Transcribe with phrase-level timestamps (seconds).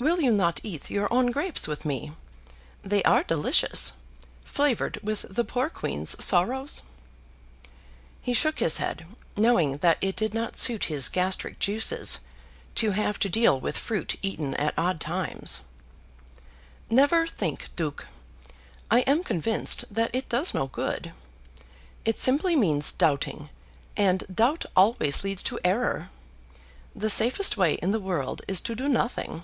[0.00, 2.12] "Will you not eat your own grapes with me?
[2.84, 3.94] They are delicious;
[4.44, 6.82] flavoured with the poor queen's sorrows."
[8.22, 9.04] He shook his head,
[9.36, 12.20] knowing that it did not suit his gastric juices
[12.76, 15.62] to have to deal with fruit eaten at odd times.
[16.88, 18.06] "Never think, Duke.
[18.92, 21.12] I am convinced that it does no good.
[22.04, 23.50] It simply means doubting,
[23.96, 26.08] and doubt always leads to error.
[26.94, 29.42] The safest way in the world is to do nothing."